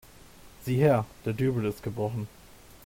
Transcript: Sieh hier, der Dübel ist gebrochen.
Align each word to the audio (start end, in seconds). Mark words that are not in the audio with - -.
Sieh 0.65 0.77
hier, 0.77 1.05
der 1.25 1.33
Dübel 1.33 1.63
ist 1.65 1.83
gebrochen. 1.83 2.27